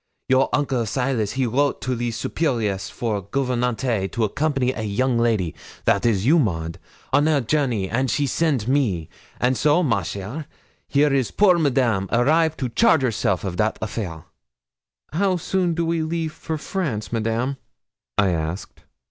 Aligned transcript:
Your 0.29 0.49
uncle 0.51 0.83
Silas 0.87 1.33
he 1.33 1.45
wrote 1.45 1.79
to 1.83 1.93
the 1.95 2.09
superioress 2.09 2.89
for 2.89 3.21
gouvernante 3.21 4.07
to 4.13 4.23
accompany 4.23 4.71
a 4.73 4.81
young 4.81 5.19
lady 5.19 5.53
that 5.85 6.07
is 6.07 6.25
you, 6.25 6.39
Maud 6.39 6.79
on 7.13 7.27
her 7.27 7.39
journey, 7.39 7.87
and 7.87 8.09
she 8.09 8.25
send 8.25 8.67
me; 8.67 9.09
and 9.39 9.55
so, 9.55 9.83
ma 9.83 10.01
chère, 10.01 10.47
here 10.87 11.13
is 11.13 11.29
poor 11.29 11.59
Madame 11.59 12.09
arrive 12.11 12.57
to 12.57 12.67
charge 12.67 13.03
herself 13.03 13.43
of 13.43 13.57
that 13.57 13.77
affair.' 13.79 14.25
'How 15.13 15.37
soon 15.37 15.75
do 15.75 15.85
we 15.85 16.01
leave 16.01 16.33
for 16.33 16.57
France, 16.57 17.13
Madame?' 17.13 17.57
I 18.17 18.29
asked. 18.29 18.81